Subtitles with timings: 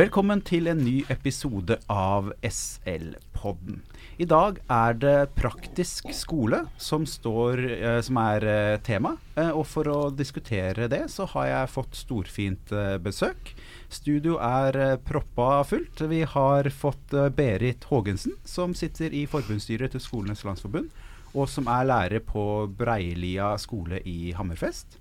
[0.00, 3.82] Velkommen til en ny episode av SL-podden.
[4.22, 9.10] I dag er det praktisk skole som, står, eh, som er eh, tema.
[9.34, 12.72] Eh, og for å diskutere det, så har jeg fått storfint
[13.04, 13.52] besøk.
[13.92, 16.06] Studio er proppa fullt.
[16.08, 20.88] Vi har fått Berit Haagensen, som sitter i forbundsstyret til Skolenes landsforbund,
[21.34, 22.46] og som er lærer på
[22.78, 24.99] Breilia skole i Hammerfest.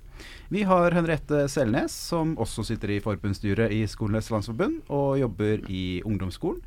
[0.50, 6.02] Vi har Henriette Selnes, som også sitter i forbundsstyret i Skolenes landsforbund og jobber i
[6.06, 6.62] ungdomsskolen.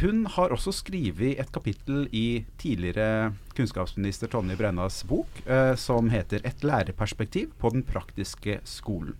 [0.00, 6.40] Hun har også skrevet et kapittel i tidligere kunnskapsminister Tonje Brennas bok eh, som heter
[6.44, 9.18] 'Et lærerperspektiv på den praktiske skolen'.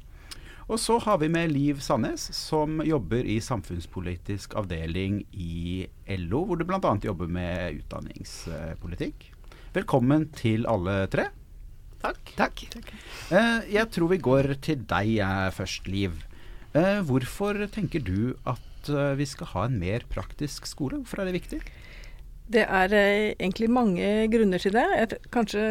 [0.69, 6.57] Og så har vi med Liv Sandnes, som jobber i samfunnspolitisk avdeling i LO, hvor
[6.57, 6.95] du bl.a.
[7.05, 9.33] jobber med utdanningspolitikk.
[9.75, 11.29] Velkommen til alle tre.
[12.03, 12.35] Takk.
[12.37, 12.65] Takk.
[13.31, 16.19] Eh, jeg tror vi går til deg eh, først, Liv.
[16.73, 21.03] Uh, hvorfor tenker du at uh, vi skal ha en mer praktisk skole?
[21.03, 21.59] Hvorfor er det viktig?
[22.53, 24.87] Det er egentlig mange grunner til det.
[24.99, 25.67] Et, kanskje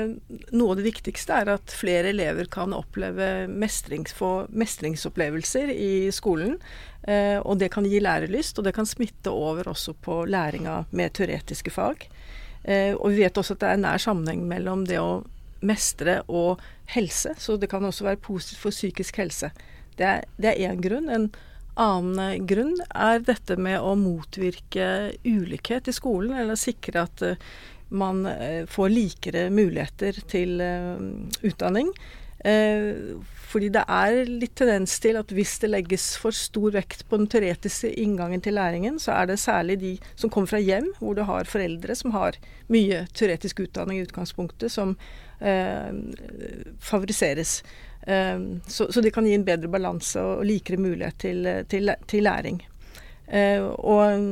[0.53, 6.55] noe av det viktigste er at flere elever kan oppleve mestrings, få mestringsopplevelser i skolen.
[7.43, 11.75] Og det kan gi lærelyst, og det kan smitte over også på læringa med teoretiske
[11.75, 12.07] fag.
[12.97, 15.19] Og vi vet også at det er nær sammenheng mellom det å
[15.65, 16.61] mestre og
[16.95, 19.51] helse, så det kan også være positivt for psykisk helse.
[19.99, 21.09] Det er én grunn.
[21.09, 21.29] En
[21.79, 27.51] annen grunn er dette med å motvirke ulikhet i skolen, eller sikre at uh,
[27.91, 30.57] man uh, får likere muligheter til
[31.41, 31.93] utdanning.
[33.51, 37.27] fordi det er litt tendens til at hvis det legges for stor vekt på den
[37.29, 41.21] teoretiske inngangen til læringen, så er det særlig de som kommer fra hjem hvor du
[41.27, 42.39] har foreldre som har
[42.73, 44.95] mye teoretisk utdanning i utgangspunktet, som
[46.79, 47.61] favoriseres.
[48.07, 52.25] Um, så, så, det kan gi en bedre balanse og likere mulighet til, til, til
[52.25, 52.61] læring.
[53.31, 54.23] Og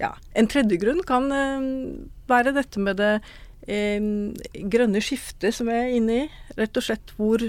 [0.00, 1.28] ja, En tredje grunn kan
[2.26, 3.12] være dette med det
[4.72, 6.24] grønne skiftet som vi er inne i.
[6.58, 7.44] Rett og slett hvor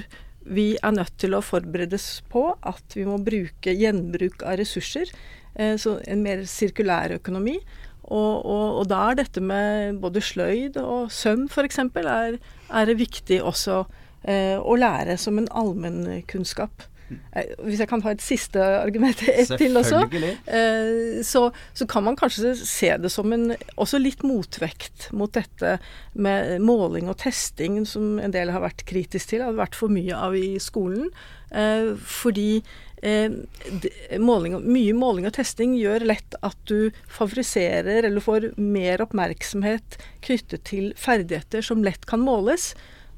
[0.49, 5.09] vi er nødt til å forberedes på at vi må bruke gjenbruk av ressurser.
[5.81, 7.57] så en mer sirkulær økonomi.
[8.09, 11.81] Og, og, og, da er dette med både sløyd og søm f.eks.
[12.01, 12.39] Er,
[12.81, 13.83] er viktig også
[14.25, 16.89] eh, å lære som en allmennkunnskap.
[17.09, 22.05] Eh, hvis jeg kan ha et siste argument et til også, eh, så, så, kan
[22.05, 25.77] man kanskje se det som en også litt motvekt mot dette
[26.13, 29.41] med måling og testing, som en del har vært kritisk til.
[29.41, 31.09] Det har vært for mye av i skolen.
[31.51, 32.61] Eh, fordi
[33.01, 33.31] Eh,
[34.19, 39.95] måling, mye måling og testing gjør lett at du favoriserer eller får mer oppmerksomhet
[40.25, 42.73] knyttet til ferdigheter som lett kan måles.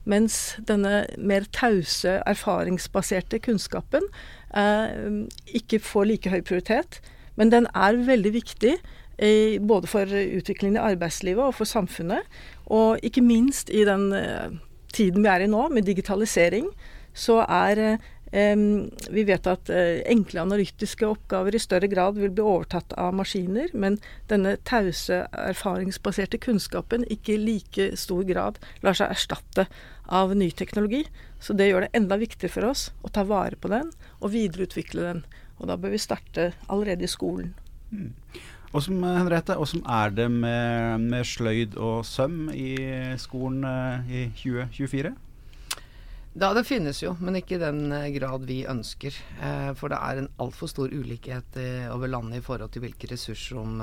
[0.05, 4.05] Mens denne mer tause, erfaringsbaserte kunnskapen
[4.53, 5.25] eh,
[5.57, 7.01] ikke får like høy prioritet.
[7.37, 12.25] Men den er veldig viktig eh, både for utviklingen i arbeidslivet og for samfunnet.
[12.69, 14.57] Og ikke minst i den eh,
[14.93, 16.69] tiden vi er i nå, med digitalisering,
[17.13, 22.43] så er eh, vi vet at eh, enkle analytiske oppgaver i større grad vil bli
[22.45, 23.97] overtatt av maskiner, men
[24.31, 29.67] denne tause, erfaringsbaserte kunnskapen ikke i like stor grad lar seg erstatte
[30.07, 31.03] av ny teknologi.
[31.43, 33.91] Så det gjør det enda viktigere for oss å ta vare på den
[34.21, 35.21] og videreutvikle den.
[35.59, 37.51] Og da bør vi starte allerede i skolen.
[37.91, 38.13] Mm.
[38.71, 42.77] Henriette, hvordan er det med, med, sløyd og søm i
[43.19, 45.11] skolen uh, i 2024?
[46.31, 49.15] Da, Det finnes jo, men ikke i den eh, grad vi ønsker.
[49.43, 53.09] Eh, for det er en altfor stor ulikhet eh, over landet i forhold til hvilke
[53.11, 53.81] ressurser om,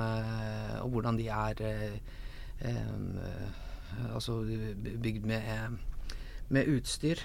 [0.81, 1.61] og hvordan de er
[4.15, 4.41] altså
[5.03, 5.77] bygd med
[6.49, 7.21] med utstyr.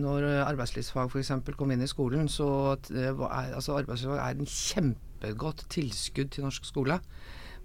[0.00, 1.32] Når arbeidslivsfag f.eks.
[1.52, 6.96] kom inn i skolen, så altså arbeidslivsfag er en kjempegodt tilskudd til norsk skole.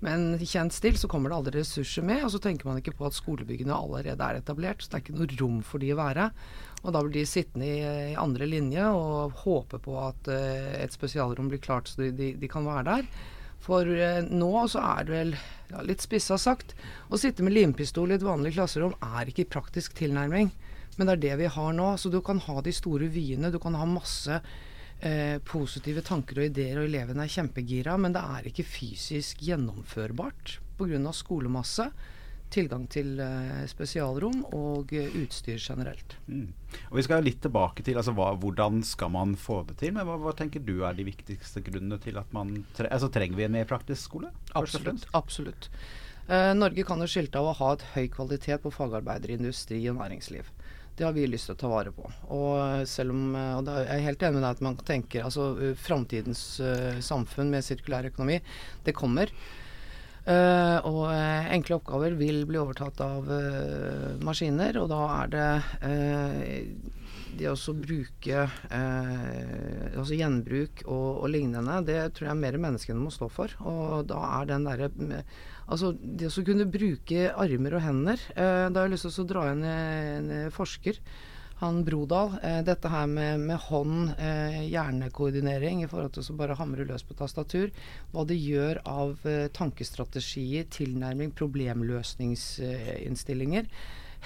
[0.05, 3.07] Men kjent still så kommer det aldri ressurser med, og så tenker man ikke på
[3.07, 4.83] at skolebyggene allerede er etablert.
[4.83, 6.27] Så det er ikke noe rom for de å være.
[6.83, 7.79] Og da blir de sittende i,
[8.11, 12.29] i andre linje og håpe på at uh, et spesialrom blir klart så de, de,
[12.37, 13.09] de kan være der.
[13.65, 15.35] For uh, nå så er det vel,
[15.73, 16.77] ja, litt spissa sagt,
[17.09, 20.53] å sitte med limpistol i et vanlig klasserom er ikke praktisk tilnærming.
[20.97, 21.91] Men det er det vi har nå.
[21.97, 24.41] Så du kan ha de store vyene, du kan ha masse
[24.99, 30.59] eh, positive tanker og ideer, og elevene er kjempegira, men det er ikke fysisk gjennomførbart
[30.77, 31.11] pga.
[31.13, 31.91] skolemasse.
[32.47, 36.15] Tilgang til eh, spesialrom og uh, utstyr generelt.
[36.31, 36.53] Mm.
[36.87, 39.91] Og Vi skal litt tilbake til altså, hva, hvordan skal man få det til.
[39.97, 43.35] Men hva, hva, tenker du er de viktigste grunnene til at man tre altså, Trenger
[43.35, 44.31] vi en mer praktisk skole?
[44.55, 45.09] Absolutt.
[45.11, 45.67] absolutt.
[46.27, 49.99] Eh, Norge kan jo skilte av å ha et høy kvalitet på fagarbeidere, industri og
[49.99, 50.47] næringsliv.
[50.97, 52.09] Det har vi lyst til å ta vare på.
[52.33, 55.51] Og selv om og da er jeg helt enig med deg at man tenker altså
[55.77, 58.39] framtidens uh, samfunn med sirkulær økonomi,
[58.85, 59.29] det kommer.
[60.27, 63.29] Uh, og uh, enkle oppgaver vil bli overtatt av
[64.25, 65.47] maskiner, og da er det
[67.37, 73.29] det å bruke altså gjenbruk og, og, lignende, det tror jeg mer menneskene må stå
[73.33, 73.53] for.
[73.67, 74.91] Og da er den derre
[75.67, 79.41] Altså det å kunne bruke armer og hender Da har jeg lyst til å dra
[79.51, 81.01] inn en forsker
[81.57, 82.31] han Brodal.
[82.43, 87.03] Eh, dette her med, med hånd, eh, hjernekoordinering i forhold til å bare hamre løs
[87.07, 87.71] på tastatur.
[88.13, 93.65] Hva det gjør av eh, tankestrategier, tilnærming, problemløsningsinnstillinger.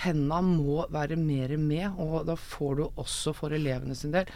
[0.03, 4.29] Henda må være mer med, og da får du også for elevene sin del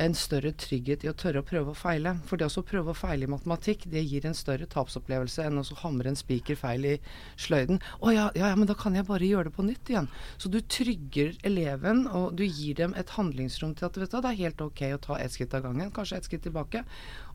[0.00, 2.14] en større trygghet i å tørre å prøve og feile.
[2.28, 5.64] For det å prøve å feile i matematikk, det gir en større tapsopplevelse enn å
[5.82, 6.94] hamre en spiker feil i
[7.40, 7.80] sløyden.
[8.00, 10.08] Å ja, ja, ja, men da kan jeg bare gjøre det på nytt igjen.
[10.40, 14.32] Så du trygger eleven, og du gir dem et handlingsrom til at vet du, det
[14.32, 16.84] er helt ok å ta ett skritt av gangen, kanskje ett skritt tilbake.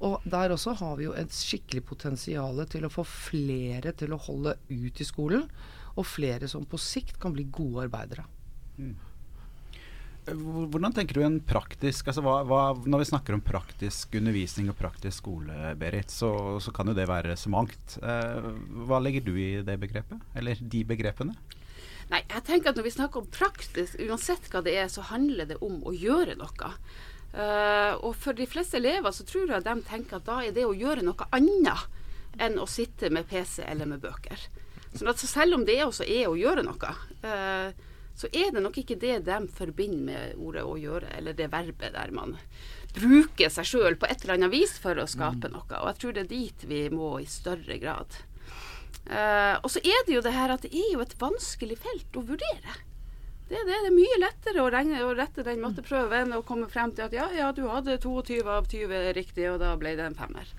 [0.06, 4.22] Og der også har vi jo et skikkelig potensial til å få flere til å
[4.26, 5.50] holde ut i skolen,
[5.96, 8.26] og flere som på sikt kan bli gode arbeidere.
[8.78, 8.96] Mm.
[10.26, 14.78] Hvordan tenker du en praktisk altså hva, hva, Når vi snakker om praktisk undervisning og
[14.80, 18.00] praktisk skole, Berit, så, så kan jo det være så mangt.
[18.02, 18.48] Eh,
[18.90, 20.24] hva legger du i det begrepet?
[20.34, 21.38] Eller de begrepene?
[22.10, 25.50] Nei, jeg tenker at Når vi snakker om praktisk, uansett hva det er, så handler
[25.54, 26.74] det om å gjøre noe.
[27.36, 30.64] Uh, og for de fleste elever så tror jeg de tenker at da er det
[30.64, 31.82] å gjøre noe annet
[32.40, 34.40] enn å sitte med PC eller med bøker.
[34.96, 36.94] Så selv om det også er å gjøre noe,
[37.26, 37.70] uh,
[38.16, 41.96] så er det nok ikke det de forbinder med ordet å gjøre, eller det verbet
[41.98, 42.38] der man
[42.96, 45.56] bruker seg sjøl på et eller annet vis for å skape mm.
[45.58, 45.82] noe.
[45.82, 48.20] Og jeg tror det er dit vi må i større grad.
[49.06, 52.16] Uh, og så er det jo det her at det er jo et vanskelig felt
[52.18, 52.78] å vurdere.
[53.46, 56.96] Det, det, det er mye lettere å, regne, å rette den matteprøven og komme frem
[56.96, 60.18] til at ja, ja, du hadde 22 av 20 riktig, og da ble det en
[60.18, 60.50] femmer.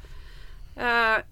[0.77, 1.25] Uh,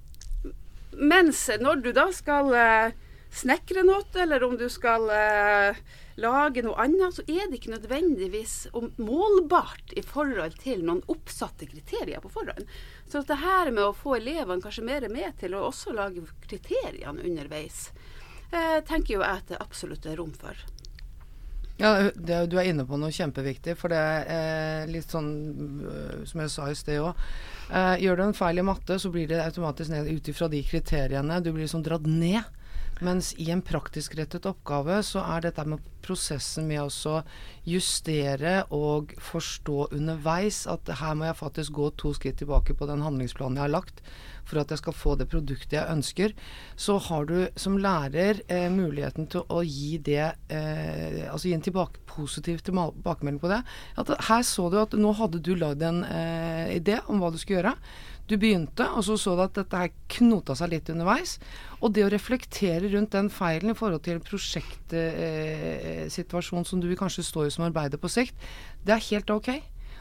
[0.97, 2.95] mens når du da skal uh,
[3.35, 5.85] snekre noe, eller om du skal uh,
[6.21, 8.55] lage noe annet, så er det ikke nødvendigvis
[9.03, 12.69] målbart i forhold til noen oppsatte kriterier på forhånd.
[13.11, 17.25] Så det her med å få elevene kanskje mer med til å også lage kriteriene
[17.25, 17.89] underveis,
[18.53, 20.55] eh, tenker jo jeg at det absolutt er rom for.
[21.77, 23.77] Ja, det, Du er inne på noe kjempeviktig.
[23.79, 25.31] For det er eh, litt sånn
[25.91, 27.25] øh, som jeg sa i sted òg.
[27.71, 30.63] Eh, gjør du en feil i matte, så blir det automatisk ned ut ifra de
[30.67, 31.41] kriteriene.
[31.43, 32.45] Du blir liksom dratt ned.
[33.03, 37.17] Mens i en praktisk rettet oppgave så er dette med prosessen med å
[37.67, 43.03] justere og forstå underveis at her må jeg faktisk gå to skritt tilbake på den
[43.05, 44.05] handlingsplanen jeg har lagt
[44.45, 46.35] for at jeg skal få det produktet jeg ønsker,
[46.77, 51.65] så har du som lærer eh, muligheten til å gi det eh, Altså gi en
[51.65, 53.63] tilbake, positiv tilbakemelding på det.
[54.01, 57.41] At her så du at nå hadde du lagd en eh, idé om hva du
[57.41, 57.75] skulle gjøre.
[58.25, 61.33] Du begynte, og så så du at dette her knota seg litt underveis.
[61.85, 67.29] Og det å reflektere rundt den feilen i forhold til prosjektsituasjonen eh, som du kanskje
[67.29, 68.37] stå i som arbeider på sikt,
[68.87, 69.51] det er helt ok.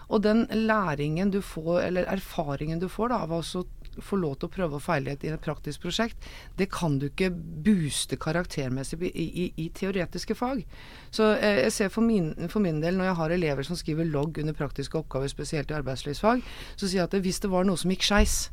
[0.08, 3.42] Og den læringen du får, eller erfaringen du får da, av å
[4.02, 6.18] få lov til å prøve og feile i et praktisk prosjekt,
[6.58, 10.64] det kan du ikke booste karaktermessig i, i, i teoretiske fag.
[11.14, 14.10] Så eh, jeg ser for min, for min, del, når jeg har elever som skriver
[14.10, 16.44] logg under praktiske oppgaver, spesielt i arbeidslivsfag,
[16.76, 18.48] så sier jeg at hvis det var noe som gikk skeis,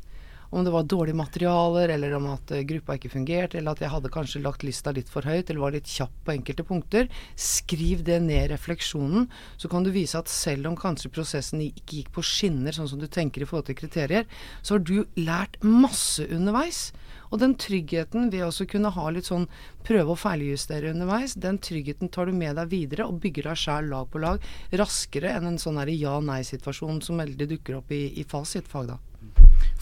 [0.51, 3.91] om det var dårlige materialer, eller om at uh, gruppa ikke fungerte, eller at jeg
[3.93, 7.07] hadde kanskje lagt lista litt for høyt, eller var litt kjapp på enkelte punkter.
[7.39, 12.01] Skriv det ned i refleksjonen, så kan du vise at selv om kanskje prosessen ikke
[12.01, 14.27] gikk på skinner, sånn som du tenker i forhold til kriterier,
[14.61, 16.89] så har du lært masse underveis.
[17.31, 19.47] Og den tryggheten ved å kunne ha litt sånn
[19.87, 23.87] prøve å feiljustere underveis, den tryggheten tar du med deg videre og bygger deg sjæl
[23.93, 24.43] lag på lag
[24.81, 28.99] raskere enn en sånn ja-nei-situasjon som veldig dukker opp i, i fasitfag, da.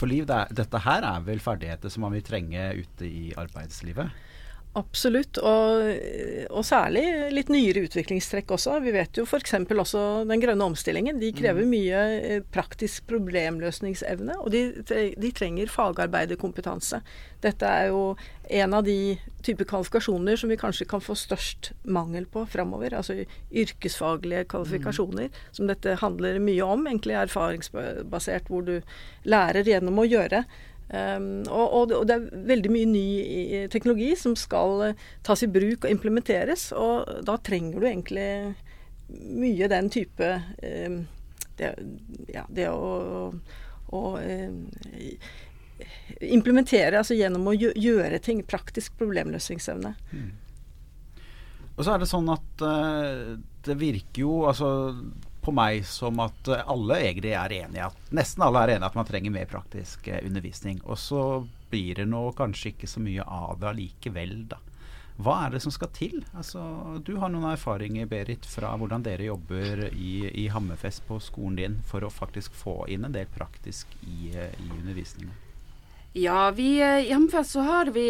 [0.00, 3.34] For Liv, det er, dette her er vel ferdigheter som man vil trenge ute i
[3.36, 4.08] arbeidslivet?
[4.78, 5.82] Absolutt, og,
[6.46, 7.02] og, særlig
[7.34, 8.76] litt nyere utviklingstrekk også.
[8.84, 9.56] Vi vet jo f.eks.
[9.66, 11.18] også den grønne omstillingen.
[11.18, 11.72] De krever mm.
[11.72, 17.02] mye eh, praktisk problemløsningsevne, og de, de, trenger fagarbeiderkompetanse.
[17.42, 18.14] Dette er jo
[18.46, 22.94] en av de typer kvalifikasjoner som vi kanskje kan få størst mangel på framover.
[22.94, 25.44] Altså yrkesfaglige kvalifikasjoner, mm.
[25.58, 26.86] som dette handler mye om.
[26.86, 28.76] Egentlig erfaringsbasert, hvor du
[29.26, 30.44] lærer gjennom å gjøre.
[30.90, 33.08] Um, og, og, det er veldig mye ny
[33.70, 36.70] teknologi som skal uh, tas i bruk og implementeres.
[36.74, 38.30] Og da trenger du egentlig
[39.10, 40.32] mye den type
[40.62, 41.00] um,
[41.60, 41.70] det,
[42.32, 43.30] ja, det, å,
[43.94, 44.60] å um,
[46.20, 48.42] implementere altså gjennom å gjøre ting.
[48.48, 49.94] Praktisk problemløsningsevne.
[50.10, 50.30] Mm.
[51.76, 54.70] Og så er det sånn at uh, det virker jo altså
[55.40, 59.08] på meg som at alle egentlig er enige at nesten alle er enige at man
[59.08, 60.80] trenger mer praktisk uh, undervisning.
[60.84, 61.22] Og så
[61.70, 64.58] blir det nå kanskje ikke så mye av det allikevel, da.
[65.20, 66.22] Hva er det som skal til?
[66.32, 66.62] Altså,
[67.04, 71.76] du har noen erfaringer Berit, fra hvordan dere jobber i, i Hammerfest på skolen din
[71.84, 75.34] for å faktisk få inn en del praktisk i, i undervisningen.
[76.16, 78.08] Ja, vi, i Hammerfest så har vi,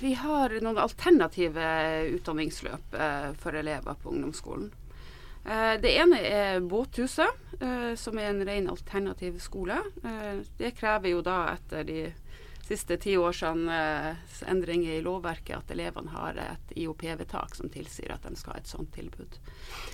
[0.00, 1.66] vi har noen alternative
[2.14, 4.70] utdanningsløp eh, for elever på ungdomsskolen.
[5.46, 9.78] Eh, det ene er Båthuset, eh, som er en ren alternativ skole.
[10.58, 12.00] Det krever jo da etter de
[12.66, 18.26] siste ti årsene eh, endringer i lovverket at elevene har et IOP-vedtak som tilsier at
[18.26, 19.38] de skal ha et sånt tilbud.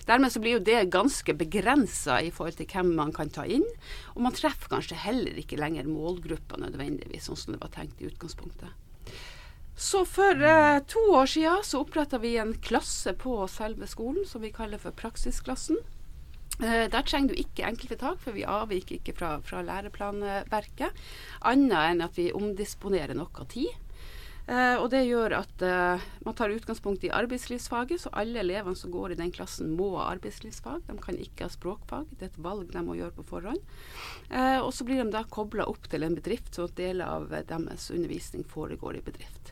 [0.08, 3.66] Dermed så blir jo det ganske begrensa i forhold til hvem man kan ta inn.
[4.16, 8.08] Og man treffer kanskje heller ikke lenger målgruppa nødvendigvis, sånn som det var tenkt i
[8.08, 8.72] utgangspunktet.
[9.82, 14.44] Så for eh, to år siden så oppretta vi en klasse på selve skolen som
[14.44, 15.80] vi kaller for praksisklassen.
[16.62, 21.02] Eh, der trenger du ikke enkeltvedtak, for vi avviker ikke fra, fra læreplanverket.
[21.50, 23.72] Annet enn at vi omdisponerer noe tid.
[24.46, 28.90] Eh, og det gjør at uh, man tar utgangspunkt i arbeidslivsfaget, så alle elevene som
[28.90, 30.82] går i den klassen må ha arbeidslivsfag.
[30.88, 32.10] De kan ikke ha språkfag.
[32.18, 33.62] Det er et valg de må gjøre på forhånd.
[34.30, 37.90] Uh, og så blir de da kobla opp til en bedrift, så deler av deres
[37.94, 39.51] undervisning foregår i bedrift.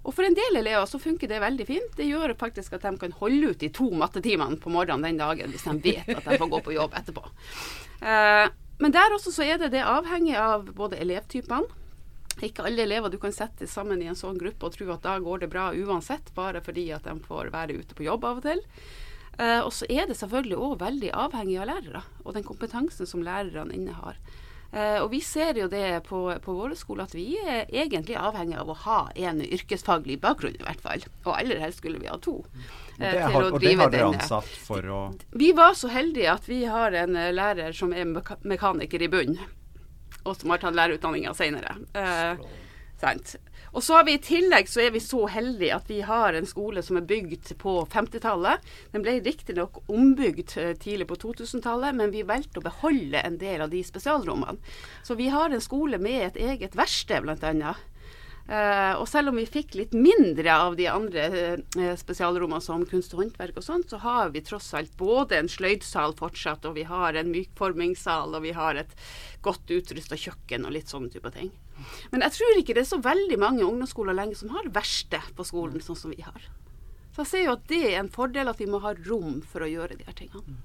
[0.00, 1.90] Og for en del elever så funker det veldig fint.
[1.96, 5.52] Det gjør faktisk at de kan holde ut de to mattetimene på morgenen den dagen
[5.52, 7.26] hvis de vet at de får gå på jobb etterpå.
[8.00, 8.46] Eh,
[8.80, 11.76] men der også så er det det avhengig av både elevtypene.
[12.40, 15.18] Ikke alle elever du kan sette sammen i en sånn gruppe og tro at da
[15.20, 18.46] går det bra uansett, bare fordi at de får være ute på jobb av og
[18.48, 18.62] til.
[19.36, 23.24] Eh, og så er det selvfølgelig òg veldig avhengig av lærere og den kompetansen som
[23.26, 24.16] lærerne innehar.
[24.16, 28.54] Uh, og vi ser jo det på, på våre skoler at vi er egentlig avhengig
[28.60, 31.02] av å ha en yrkesfaglig bakgrunn, i hvert fall.
[31.24, 32.36] Og aller helst skulle vi ha to.
[33.00, 35.00] Uh, det har, og det har dere ansatt for å
[35.34, 38.06] Vi var så heldige at vi har en uh, lærer som er
[38.46, 39.40] mekaniker i bunn,
[40.22, 41.74] og som har tatt lærerutdanninga seinere.
[43.00, 43.38] sant?
[43.72, 46.48] Og så har vi i tillegg så er vi så heldige at vi har en
[46.48, 48.64] skole som er bygd på 50-tallet.
[48.94, 53.62] Den ble riktignok ombygd eh, tidlig på 2000-tallet, men vi valgte å beholde en del
[53.64, 54.58] av de spesialrommene.
[55.06, 57.54] Så vi har en skole med et eget verksted, bl.a.
[57.70, 57.86] Uh,
[58.50, 61.26] og selv om vi fikk litt mindre av de andre
[61.76, 65.50] uh, spesialrommene som kunst og håndverk og sånt, så har vi tross alt både en
[65.50, 68.96] sløydsal fortsatt, og vi har en mykformingssal, og vi har et
[69.44, 71.52] godt utrusta kjøkken og litt sånne type ting.
[72.10, 75.46] Men jeg tror ikke det er så veldig mange ungdomsskoler lenger som har verksted på
[75.46, 76.50] skolen, sånn som vi har.
[77.14, 79.64] Så jeg ser jo at det er en fordel at vi må ha rom for
[79.64, 80.58] å gjøre de her tingene.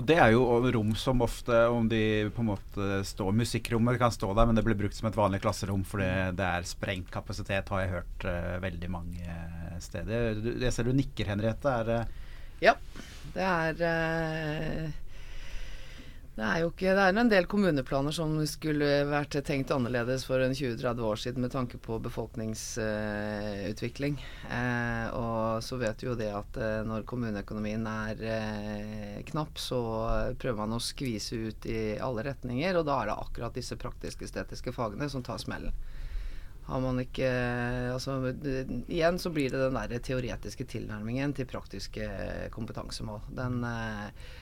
[0.00, 4.14] Og det er jo rom som ofte, om de på en måte står Musikkrommet kan
[4.14, 7.68] stå der, men det blir brukt som et vanlig klasserom fordi det er sprengt kapasitet,
[7.68, 9.36] har jeg hørt uh, veldig mange
[9.84, 10.40] steder.
[10.40, 11.76] Du, jeg ser du nikker, Henriette.
[11.82, 12.32] Er uh...
[12.64, 12.74] Ja.
[13.36, 14.98] Det er uh
[16.38, 20.38] det er jo ikke Det er en del kommuneplaner som skulle vært tenkt annerledes for
[20.40, 24.24] en 20-30 år siden med tanke på befolkningsutvikling.
[24.46, 29.80] Eh, og så vet du jo det at eh, når kommuneøkonomien er eh, knapp, så
[30.40, 34.72] prøver man å skvise ut i alle retninger, og da er det akkurat disse praktisk-estetiske
[34.76, 35.74] fagene som tar smellen.
[36.70, 37.26] Har man ikke
[37.90, 38.30] altså,
[38.86, 42.06] Igjen så blir det den der teoretiske tilnærmingen til praktiske
[42.54, 43.20] kompetansemål.
[43.34, 44.38] Den eh, Eh,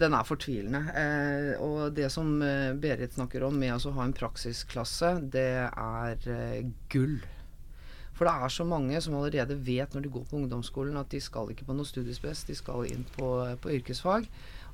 [0.00, 0.82] den er fortvilende.
[0.96, 6.28] Eh, og det som eh, Berit snakker om med å ha en praksisklasse, det er
[6.32, 7.18] eh, gull.
[8.16, 11.20] For det er så mange som allerede vet når de går på ungdomsskolen at de
[11.20, 13.28] skal ikke på noe studiespes, de skal inn på,
[13.60, 14.24] på yrkesfag.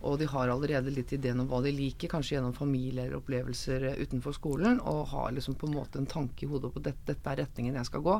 [0.06, 3.88] Og de har allerede litt ideen om hva de liker, kanskje gjennom familie eller opplevelser
[3.90, 4.80] eh, utenfor skolen.
[4.86, 7.42] Og har liksom på en måte en tanke i hodet på at dette, dette er
[7.42, 8.16] retningen jeg skal gå.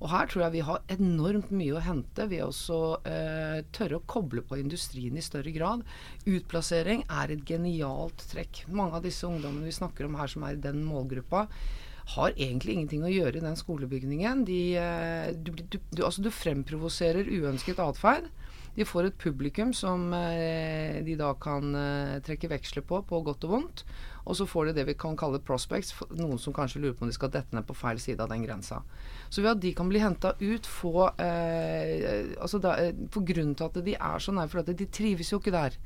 [0.00, 4.06] Og her tror jeg vi har enormt mye å hente ved å eh, tørre å
[4.08, 5.84] koble på industrien i større grad.
[6.28, 8.66] Utplassering er et genialt trekk.
[8.68, 11.46] Mange av disse ungdommene vi snakker om her som er i den målgruppa,
[12.14, 14.44] har egentlig ingenting å gjøre i den skolebygningen.
[14.46, 18.28] De, eh, du, du, du, altså du fremprovoserer uønsket atferd.
[18.76, 23.48] De får et publikum som eh, de da kan eh, trekke veksler på, på godt
[23.48, 23.86] og vondt.
[24.26, 27.10] Og så får de det vi kan kalle prospects, noen som kanskje lurer på om
[27.10, 28.80] de skal dette ned på feil side av den grensa.
[29.30, 33.54] Så ved at de kan bli henta ut, få eh, altså da, eh, For grunnen
[33.54, 35.78] til at de er så nær, for at de trives jo ikke der.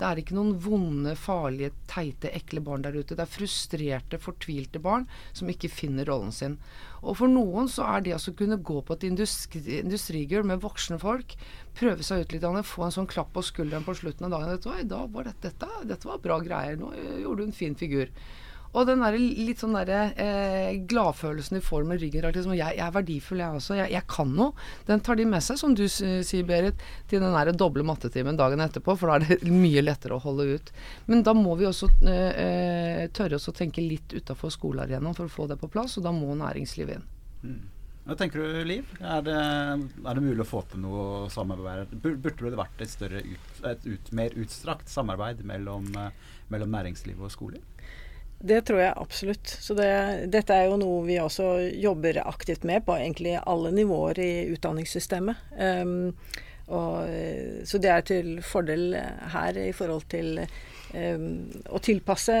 [0.00, 3.12] Det er ikke noen vonde, farlige, teite, ekle barn der ute.
[3.12, 5.04] Det er frustrerte, fortvilte barn
[5.36, 6.56] som ikke finner rollen sin.
[7.04, 10.96] Og for noen så er det å kunne gå på et industri, industrigulv med voksne
[11.02, 11.36] folk,
[11.76, 14.64] prøve seg ut litt, få en sånn klapp på skulderen på slutten av dagen Vet
[14.64, 16.80] du hva, var dette, dette, dette var bra greier.
[16.80, 18.08] Nå gjorde du en fin figur.
[18.70, 22.84] Og den der, litt sånn derre eh, gladfølelsen de får med ryggen liksom, jeg, jeg,
[22.86, 23.78] er verdifull, jeg også.
[23.80, 24.68] Jeg, jeg, kan noe.
[24.86, 28.62] Den tar de med seg, som du sier, Berit, til den der doble mattetimen dagen
[28.62, 28.94] etterpå.
[29.00, 30.72] For da er det mye lettere å holde ut.
[31.10, 35.26] Men da må vi også eh, eh tørre oss å tenke litt utafor skolearenaen for
[35.26, 37.06] å få det på plass, og da må næringslivet inn.
[37.42, 37.60] Mm.
[38.06, 38.86] Hva tenker du, Liv?
[39.04, 41.92] Er det, er det, mulig å få til noe samarbeid?
[42.00, 47.30] Burde det vært et, større et ut, mer utstrakt samarbeid mellom, eh, mellom næringsliv og
[47.34, 47.60] skoler?
[48.40, 49.50] Det tror jeg absolutt.
[49.60, 49.90] Så det,
[50.32, 55.50] dette er jo noe vi også jobber aktivt med på egentlig alle nivåer i utdanningssystemet.
[55.60, 56.14] Um,
[56.70, 57.10] og,
[57.66, 58.94] så det er til fordel
[59.34, 60.38] her i forhold til
[60.94, 61.24] um,
[61.68, 62.36] å tilpasse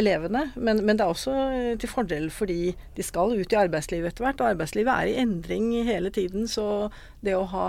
[0.00, 0.48] elevene.
[0.56, 1.34] Men, men, det er også
[1.78, 4.42] til fordel fordi de skal ut i arbeidslivet etter hvert.
[4.42, 6.88] Og arbeidslivet er i endring hele tiden, så
[7.22, 7.68] det å ha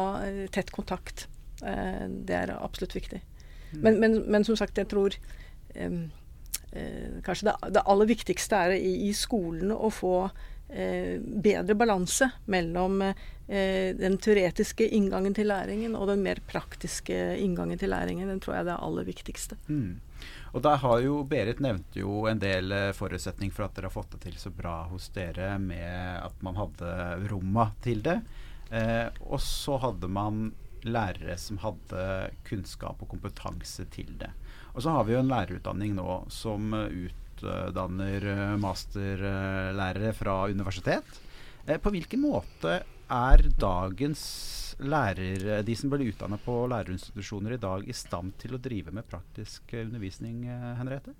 [0.55, 1.27] tett kontakt,
[1.61, 3.21] uh, det er absolutt viktig.
[3.73, 3.81] Mm.
[3.83, 5.13] Men, men, men, som sagt, jeg tror
[5.75, 6.16] um, eh,
[7.25, 10.15] kanskje det, det, aller viktigste er i, i skolen å få
[10.69, 17.79] eh, bedre balanse mellom eh, den teoretiske inngangen til læringen og den mer praktiske inngangen
[17.79, 18.29] til læringen.
[18.29, 19.59] Den tror jeg er det aller viktigste.
[19.67, 19.97] Mm.
[20.55, 23.95] Og der har jo Berit nevnte jo en del eh, forutsetning for at dere har
[23.95, 26.93] fått det til så bra hos dere med at man hadde
[27.31, 28.19] romma til det.
[28.71, 30.49] Eh, og så hadde man
[30.87, 34.31] lærere som hadde kunnskap og kompetanse til det.
[34.77, 41.17] Og så har vi jo en lærerutdanning nå som utdanner eh, masterlærere fra universitet.
[41.65, 42.75] Eh, på hvilken måte
[43.09, 44.21] er dagens
[44.77, 49.07] lærere, de som blir utdannet på lærerinstitusjoner i dag, i stand til å drive med
[49.09, 51.15] praktisk undervisning, eh, Henriette?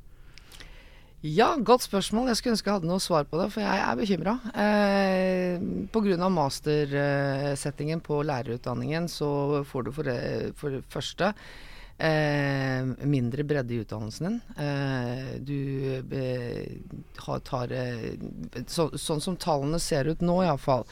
[1.25, 2.27] Ja, godt spørsmål.
[2.29, 4.35] Jeg skulle ønske jeg hadde noe svar på det, for jeg er bekymra.
[4.53, 6.29] Eh, Pga.
[6.29, 11.33] mastersettingen på lærerutdanningen så får du for det, for det første
[11.99, 14.65] Eh, mindre bredde i utdannelsen din.
[14.65, 16.67] Eh, du eh,
[17.43, 18.11] tar eh,
[18.67, 20.85] så, Sånn som tallene ser ut nå, iallfall,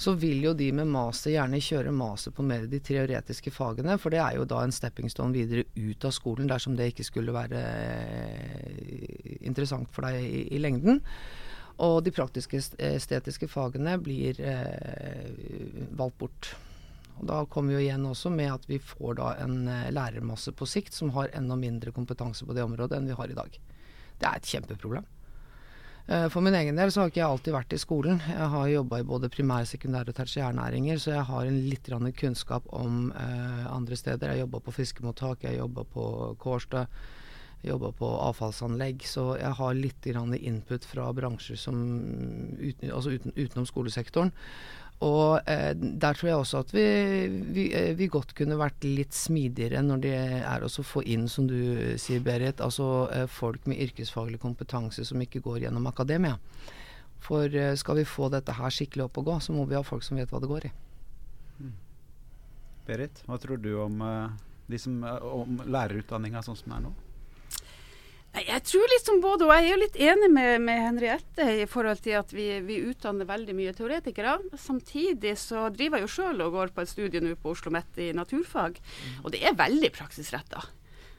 [0.00, 3.98] så vil jo de med master gjerne kjøre master på mer de teoretiske fagene.
[4.00, 7.04] For det er jo da en stepping stone videre ut av skolen, dersom det ikke
[7.04, 11.02] skulle være eh, interessant for deg i, i lengden.
[11.84, 15.28] Og de praktiske estetiske fagene blir eh,
[16.00, 16.56] valgt bort.
[17.16, 20.52] Og Da kommer vi jo igjen også med at vi får da en eh, lærermasse
[20.56, 23.60] på sikt som har enda mindre kompetanse på det området enn vi har i dag.
[24.16, 25.06] Det er et kjempeproblem.
[26.06, 28.20] Eh, for min egen del så har ikke jeg alltid vært i skolen.
[28.30, 32.62] Jeg har jobba i både primær-, sekundær- og tertiærnæringer, så jeg har en litt kunnskap
[32.70, 34.30] om eh, andre steder.
[34.30, 36.86] Jeg jobba på fiskemottak, jeg jobba på Kårstø,
[37.62, 39.02] jeg jobba på avfallsanlegg.
[39.02, 41.74] Så jeg har litt input fra bransjer som
[42.60, 44.30] uten, altså uten, utenom skolesektoren.
[45.04, 46.84] Og eh, der tror jeg også at vi,
[47.52, 51.48] vi, eh, vi, godt kunne vært litt smidigere når det er å få inn, som
[51.50, 56.38] du sier Berit, altså eh, folk med yrkesfaglig kompetanse som ikke går gjennom akademia.
[57.20, 59.84] For eh, skal vi få dette her skikkelig opp og gå, så må vi ha
[59.84, 60.72] folk som vet hva det går i.
[61.60, 61.74] Mm.
[62.88, 64.00] Berit, hva tror du om,
[64.70, 66.96] de som, om lærerutdanninga sånn som den er nå?
[68.36, 72.02] Jeg tror liksom både, og jeg er jo litt enig med, med Henriette i forhold
[72.04, 74.36] til at vi, vi, utdanner veldig mye teoretikere.
[74.60, 78.02] Samtidig så driver jeg jo sjøl og går på et studie nå på Oslo OsloMet
[78.04, 78.76] i naturfag,
[79.24, 80.66] og det er veldig praksisretta.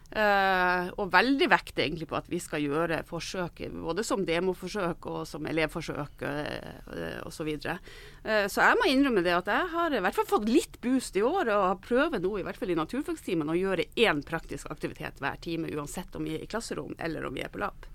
[0.07, 5.25] Uh, og veldig vekt egentlig på at vi skal gjøre forsøk, både som demoforsøk og
[5.27, 7.49] som elevforsøk uh, osv.
[7.59, 7.75] Så,
[8.23, 11.19] uh, så jeg må innrømme det at jeg har i hvert fall fått litt boost
[11.19, 15.19] i år, og prøver nå i hvert fall i naturfagstimen å gjøre én praktisk aktivitet
[15.19, 17.91] hver time, uansett om vi er i klasserom eller om vi er på lab.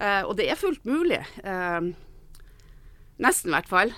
[0.00, 1.20] Uh, og det er fullt mulig.
[3.20, 3.92] nesten, i hvert fall.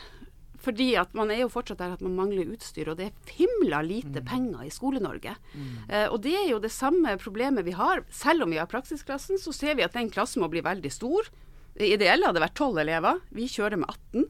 [0.59, 3.79] Fordi at man er jo fortsatt der at man mangler utstyr, og det er himla
[3.87, 4.27] lite mm.
[4.27, 5.37] penger i Skole-Norge.
[5.55, 5.69] Mm.
[5.87, 8.03] Eh, og det er jo det samme problemet vi har.
[8.11, 11.31] Selv om vi har praksisklassen, så ser vi at den klassen må bli veldig stor.
[11.79, 13.23] Det ideelle hadde vært tolv elever.
[13.31, 14.27] Vi kjører med 18.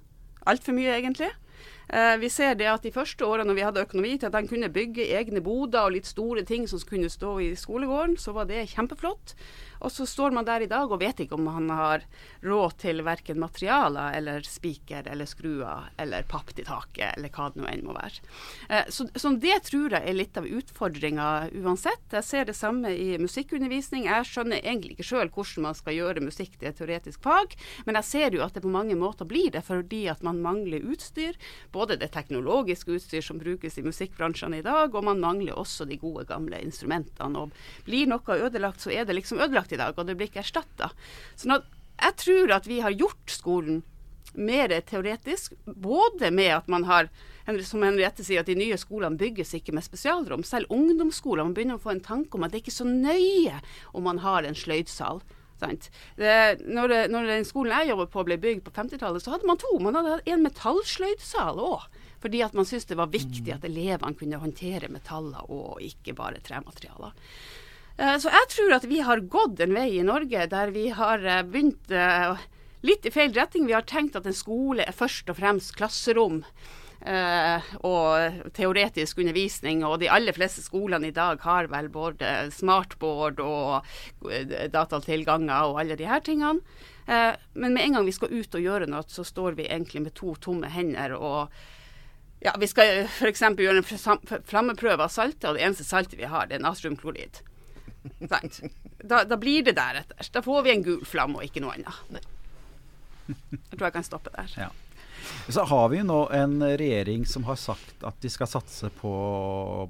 [0.53, 1.33] Altfor mye, egentlig.
[1.89, 4.51] Eh, vi ser det at de første årene når vi hadde økonomi til at de
[4.51, 8.51] kunne bygge egne boder og litt store ting som kunne stå i skolegården, så var
[8.51, 9.33] det kjempeflott.
[9.81, 12.05] Og så står man der i dag og vet ikke om han har
[12.45, 17.63] råd til verken materialer eller spiker eller skruer eller papp til taket, eller hva det
[17.63, 18.25] nå enn må være.
[18.69, 21.29] Eh, så, så, det tror jeg er litt av utfordringa
[21.63, 22.07] uansett.
[22.13, 24.09] Jeg ser det samme i musikkundervisning.
[24.09, 27.55] Jeg skjønner egentlig ikke sjøl hvordan man skal gjøre musikk til et teoretisk fag,
[27.87, 30.85] men jeg ser jo at det på mange måter blir det fordi at man mangler
[30.91, 31.39] utstyr.
[31.75, 35.99] Både det teknologiske utstyr som brukes i musikkbransjene i dag, og man mangler også de
[36.01, 37.45] gode, gamle instrumentene.
[37.45, 40.43] Og blir noe ødelagt, så er det liksom ødelagt i dag, og det blir ikke
[40.45, 40.91] erstatta.
[41.37, 41.51] Så
[41.99, 43.83] jeg tror at vi har gjort skolen
[44.39, 47.09] mer teoretisk, både med at man har
[47.65, 50.45] som Henriette sier, at de nye skolene bygges ikke med spesialrom.
[50.45, 53.61] Selv ungdomsskoler man begynner å få en tanke om at det ikke er så nøye
[53.97, 55.23] om man har en sløydsal.
[55.59, 55.89] Sant?
[56.21, 56.35] Det,
[56.69, 59.59] når, det, når den skolen jeg jobber på ble bygd på 50-tallet, så hadde man
[59.59, 59.73] to.
[59.83, 61.89] Man hadde en metallsløydsal òg.
[62.23, 66.43] Fordi at man syntes det var viktig at elevene kunne håndtere metaller og ikke bare
[66.45, 67.15] trematerialer.
[67.99, 71.25] Eh, så jeg tror at vi har gått en vei i Norge der vi har
[71.27, 72.45] eh, begynt eh,
[72.87, 73.67] litt i feil retning.
[73.67, 76.45] Vi har tenkt at en skole er først og fremst klasserom.
[76.99, 79.85] Og teoretisk undervisning.
[79.87, 83.87] Og de aller fleste skolene i dag har vel både smartboard og
[84.75, 86.59] datatilganger og alle de her tingene.
[87.07, 90.17] Men med en gang vi skal ut og gjøre noe, så står vi egentlig med
[90.19, 91.15] to tomme hender.
[91.15, 91.55] og
[92.43, 93.47] ja, Vi skal f.eks.
[93.47, 97.45] gjøre en flammeprøve av saltet, og det eneste saltet vi har, det er natriumklorid.
[98.99, 100.29] Da, da, blir det deretter.
[100.33, 102.29] Da får vi en gul flamme og ikke noe annet.
[103.29, 104.53] Jeg tror jeg kan stoppe der.
[104.57, 104.69] Ja.
[105.49, 109.13] Så har vi nå en regjering som har sagt at de skal satse på,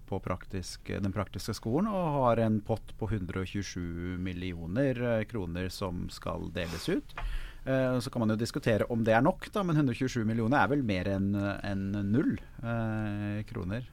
[0.09, 6.07] på praktisk, den praktiske skolen, og har en pott på 127 millioner eh, kroner som
[6.15, 7.15] skal deles ut.
[7.69, 10.71] Uh, så kan man jo diskutere om det er nok, da, men 127 millioner er
[10.71, 13.85] vel mer enn en null eh, kroner.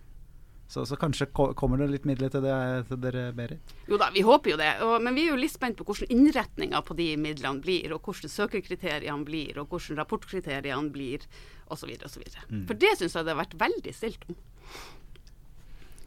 [0.67, 2.56] Så, så, kanskje kommer det litt midler til, det,
[2.89, 3.73] til dere, Berit?
[3.89, 4.71] Jo da, vi håper jo det.
[4.82, 8.10] Og, men vi er jo litt spent på hvordan innretninga på de midlene blir, og
[8.10, 11.25] hvordan søkerkriteriene blir, og hvordan rapportkriteriene blir,
[11.69, 11.93] osv.
[12.01, 12.25] osv.
[12.49, 12.65] Mm.
[12.65, 14.39] For det syns jeg det har vært veldig stilt om.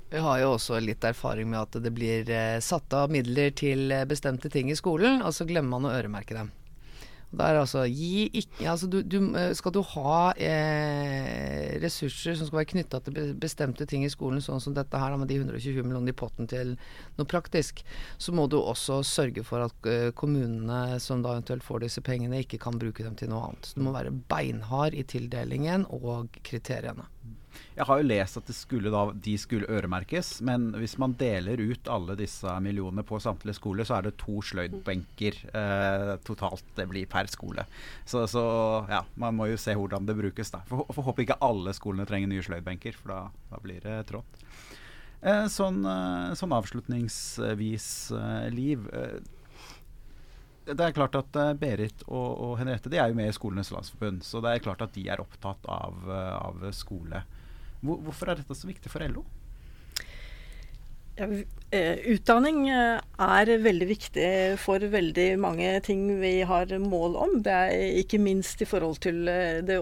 [0.09, 3.93] Vi har jo også litt erfaring med at det blir eh, satt av midler til
[4.09, 6.51] bestemte ting i skolen, og så glemmer man å øremerke dem.
[7.29, 12.63] Det er altså, ikke, altså du, du, eh, Skal du ha eh, ressurser som skal
[12.63, 16.15] være knytta til bestemte ting i skolen, sånn som dette her med de 120 millionene
[16.15, 16.75] i potten til
[17.19, 17.83] noe praktisk,
[18.17, 22.41] så må du også sørge for at uh, kommunene som da eventuelt får disse pengene,
[22.45, 23.69] ikke kan bruke dem til noe annet.
[23.69, 27.09] Så du må være beinhard i tildelingen og kriteriene.
[27.79, 31.91] Jeg har jo lest at skulle da, de skulle øremerkes, men hvis man deler ut
[31.91, 37.07] alle disse millionene på samtlige skoler, så er det to sløydbenker eh, totalt det blir
[37.11, 37.69] per skole.
[38.03, 38.43] Så, så,
[38.91, 40.51] ja, man må jo se hvordan det brukes.
[40.55, 40.65] da.
[40.67, 43.21] For, for håper ikke alle skolene trenger nye sløydbenker, for da,
[43.53, 44.43] da blir det trått.
[45.21, 48.87] Eh, sånn, eh, sånn, avslutningsvis, eh, Liv.
[48.95, 49.19] Eh,
[50.69, 53.71] det er klart at uh, Berit og, og, Henriette de er jo med i Skolenes
[53.73, 57.23] landsforbund, så det er klart at de er opptatt av, av skole.
[57.81, 59.25] Hvor, hvorfor er dette så viktig for LO?
[61.19, 61.27] Ja,
[61.75, 64.27] eh, utdanning eh, er veldig viktig
[64.63, 67.33] for veldig mange ting vi har mål om.
[67.43, 69.81] Det er ikke minst i forhold til eh, det,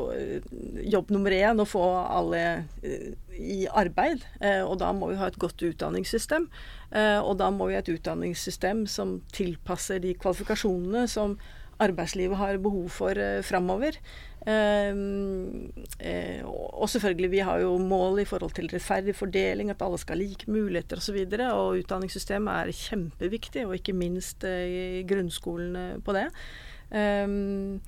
[0.89, 2.41] jobb nummer én, å få alle
[3.37, 4.25] i arbeid.
[4.65, 6.47] Og da må vi ha et godt utdanningssystem.
[6.97, 11.37] Og da må vi ha et utdanningssystem som tilpasser de kvalifikasjonene som
[11.85, 14.01] arbeidslivet har behov for framover.
[14.47, 19.99] Ehm, eh, og selvfølgelig, vi har jo mål i forhold til rettferdig fordeling, at alle
[19.99, 21.19] skal ha like muligheter osv.
[21.19, 24.67] Og, så og utdanningssystemet er kjempeviktig, og ikke minst eh,
[25.01, 26.29] i grunnskolen på det.
[26.87, 27.81] Um,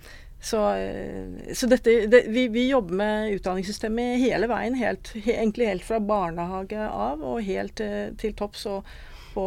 [0.42, 5.86] så, eh, så dette, det, vi, vi, jobber med utdanningssystemet hele veien, helt, egentlig helt
[5.86, 7.78] fra barnehage av og helt
[8.18, 8.66] til topps.
[8.66, 8.90] Og,
[9.38, 9.46] på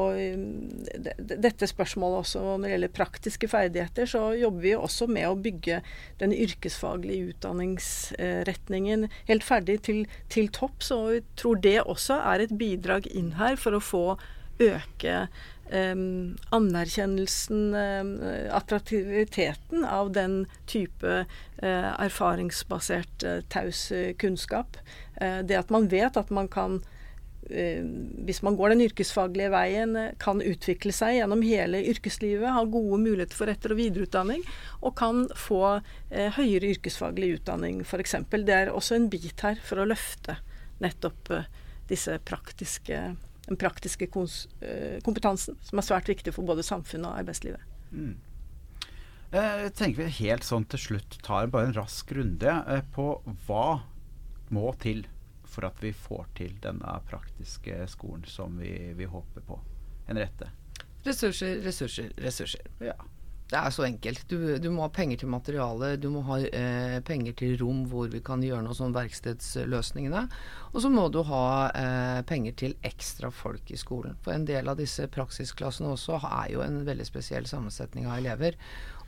[1.19, 5.81] dette spørsmålet også når det gjelder praktiske ferdigheter, så jobber vi også med å bygge
[6.21, 10.79] den yrkesfaglige utdanningsretningen helt ferdig til, til topp.
[10.85, 14.05] Så vi tror det også er et bidrag inn her for å få
[14.61, 15.25] øke
[15.71, 18.09] Um, anerkjennelsen, um,
[18.51, 20.33] attraktiviteten av den
[20.67, 23.85] type uh, erfaringsbasert uh, taus
[24.19, 24.75] kunnskap.
[25.15, 27.00] Uh, det at man vet at man kan Eh,
[27.49, 33.01] hvis man går den yrkesfaglige veien, eh, kan utvikle seg gjennom hele yrkeslivet, ha gode
[33.01, 34.45] muligheter for etter- og videreutdanning,
[34.81, 38.15] og kan få eh, høyere yrkesfaglig utdanning f.eks.
[38.29, 40.37] Det er også en bit her for å løfte
[40.81, 41.49] nettopp eh,
[41.89, 42.99] disse praktiske,
[43.47, 47.65] den praktiske kompetansen, som er svært viktig for både samfunnet og arbeidslivet.
[47.91, 48.13] Mm.
[49.31, 52.53] Jeg tenker vi helt sånn til slutt tar bare en rask runde
[52.95, 53.07] på
[53.47, 53.65] hva
[54.51, 55.03] må til
[55.51, 59.59] for at vi får til denne praktiske skolen som vi, vi håper på.
[60.07, 60.49] Henriette?
[61.03, 62.69] Ressurser, ressurser, ressurser.
[62.83, 62.95] Ja.
[63.51, 64.21] Det er så enkelt.
[64.31, 68.07] Du, du, må ha penger til materiale, du må ha eh, penger til rom hvor
[68.13, 70.21] vi kan gjøre noe sånn verkstedsløsningene.
[70.71, 71.43] Og så må du ha
[71.75, 74.15] eh, penger til ekstra folk i skolen.
[74.23, 78.55] For en del av disse praksisklassene også er jo en veldig spesiell sammensetning av elever.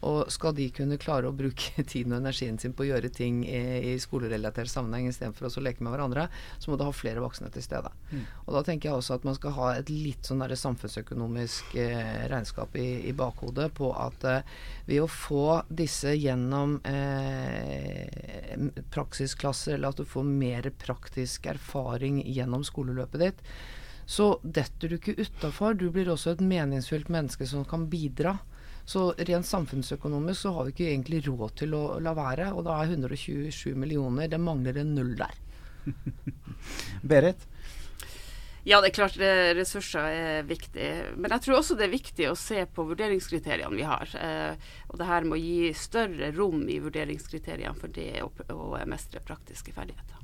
[0.03, 3.41] Og skal de kunne klare å bruke tiden og energien sin på å gjøre ting
[3.47, 6.27] i, i skolerelatert sammenheng istedenfor å leke med hverandre,
[6.59, 7.91] så må du ha flere voksne til stede.
[8.11, 8.23] Mm.
[8.45, 12.75] Og da tenker jeg også at man skal ha et litt sånn samfunnsøkonomisk eh, regnskap
[12.79, 14.57] i, i, bakhodet på at eh,
[14.89, 18.03] ved å få disse gjennom eh,
[18.93, 23.45] praksisklasser, eller at du får mer praktisk erfaring gjennom skoleløpet ditt,
[24.05, 25.77] så detter du ikke utafor.
[25.79, 28.37] Du blir også et meningsfylt menneske som kan bidra.
[28.85, 32.51] Så rent samfunnsøkonomisk så har vi ikke egentlig råd til å la være.
[32.57, 35.39] Og da er 127 millioner Det mangler en null der.
[37.13, 37.47] Berit?
[38.63, 39.17] Ja, det er klart
[39.57, 40.85] ressurser er viktig.
[41.19, 44.07] Men jeg tror også det er viktig å se på vurderingskriteriene vi har.
[44.15, 48.79] Eh, og det her med å gi større rom i vurderingskriteriene for det å, å
[48.87, 50.23] mestre praktiske ferdigheter.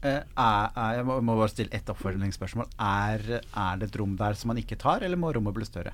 [0.00, 2.72] Eh, er, er, jeg må, må bare stille ett oppfølgingsspørsmål.
[2.80, 5.92] Er, er det et rom der som man ikke tar, eller må rommet bli større?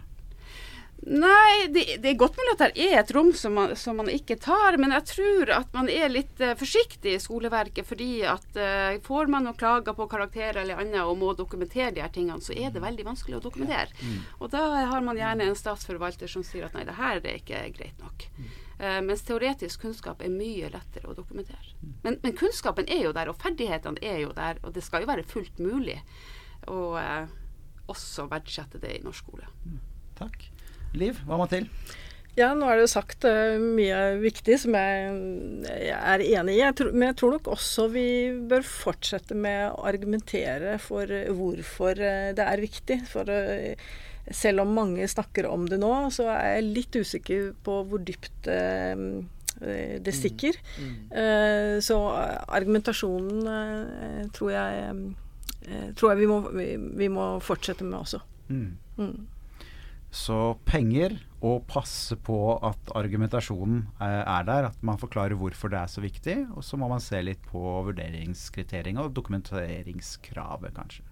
[1.05, 4.07] Nei, det, det, er godt mulig at det er et rom som man, som man,
[4.13, 4.77] ikke tar.
[4.79, 7.87] Men jeg tror at man er litt uh, forsiktig i skoleverket.
[7.89, 12.05] fordi at uh, får man noen klager på karakterer eller annet og må dokumentere de
[12.05, 13.91] her tingene, så er det veldig vanskelig å dokumentere.
[13.99, 14.23] Mm.
[14.39, 14.63] Og da
[14.93, 18.29] har man gjerne en statsforvalter som sier at nei, det her er ikke greit nok.
[18.39, 18.55] Mm.
[18.79, 21.75] Uh, mens teoretisk kunnskap er mye lettere å dokumentere.
[21.83, 21.93] Mm.
[22.07, 24.63] Men, men, kunnskapen er jo der, og ferdighetene er jo der.
[24.63, 25.99] Og det skal jo være fullt mulig
[26.71, 26.95] å
[27.91, 29.49] også verdsette det i norsk skole.
[29.67, 29.81] Mm.
[30.23, 30.53] Takk.
[30.99, 31.69] Liv, hva må til?
[32.33, 35.09] Ja, nå er det jo sagt uh, mye viktig som jeg,
[35.69, 36.63] jeg er enig i.
[36.63, 38.07] Jeg tror, men jeg tror nok også vi
[38.49, 43.03] bør fortsette med å argumentere for uh, hvorfor uh, det er viktig.
[43.11, 43.29] For
[44.33, 48.47] selv om mange snakker om det nå, så er jeg litt usikker på hvor dypt
[48.47, 50.15] det mm.
[50.15, 50.57] stikker.
[50.79, 50.93] Mm.
[51.11, 51.81] Mm.
[51.83, 51.97] så
[52.47, 54.95] argumentasjonen tror jeg,
[55.99, 56.69] tror jeg vi, må, vi,
[57.03, 58.23] vi, må, fortsette med også.
[58.47, 59.11] Mm.
[60.13, 65.91] Så penger, og passe på at argumentasjonen er der, at man forklarer hvorfor det er
[65.91, 66.37] så viktig.
[66.53, 71.09] Og så må man se litt på vurderingskriteriene og dokumenteringskravet, kanskje.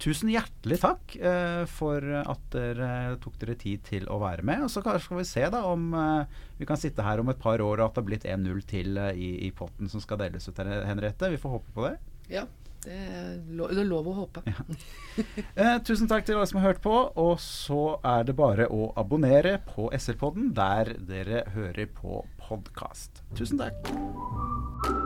[0.00, 4.62] Tusen hjertelig takk eh, for at dere tok dere tid til å være med.
[4.64, 7.60] Og så skal vi se da om eh, vi kan sitte her om et par
[7.60, 10.48] år og at det har blitt 1-0 til eh, i, i, potten som skal deles
[10.48, 11.28] ut, Henriette.
[11.34, 11.98] Vi får håpe på det.
[12.32, 12.46] Ja.
[12.80, 14.44] Det er, lov, det er lov å håpe.
[14.48, 14.64] Ja.
[15.60, 16.94] Eh, tusen takk til alle som har hørt på.
[17.20, 23.24] Og så er det bare å abonnere på SL-podden der dere hører på podkast.
[23.36, 24.98] Tusen takk.